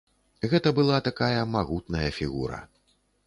[0.51, 2.59] Гэта была такая магутная фігура.